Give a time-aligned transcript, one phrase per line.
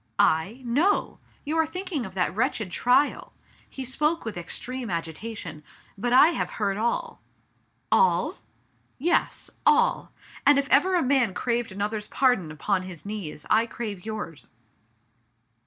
[0.19, 0.61] "I?
[0.65, 1.19] No!
[1.45, 3.33] You are thinking of that wretched trial!"
[3.69, 5.63] He spoke with extreme agitation."
[5.95, 7.21] But I have heard all."
[8.97, 9.51] "Yes!
[9.67, 10.11] AIL
[10.43, 14.49] And if ever a man craved another's pardon upon his knees, I crave yours."